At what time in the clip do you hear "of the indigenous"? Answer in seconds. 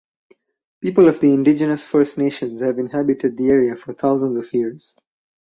1.09-1.83